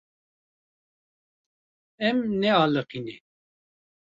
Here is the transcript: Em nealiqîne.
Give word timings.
Em 2.07 2.17
nealiqîne. 2.39 3.15